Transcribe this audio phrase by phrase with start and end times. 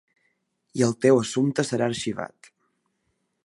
[0.79, 2.53] I el teu assumpte serà arxivat.